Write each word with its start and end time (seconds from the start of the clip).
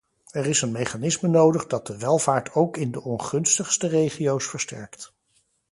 Er 0.31 0.45
is 0.45 0.61
een 0.61 0.71
mechanisme 0.71 1.29
nodig 1.29 1.67
dat 1.67 1.87
de 1.87 1.97
welvaart 1.97 2.53
ook 2.53 2.77
in 2.77 2.91
de 2.91 3.01
ongunstigste 3.03 3.87
regio's 3.87 4.45
versterkt. 4.47 5.13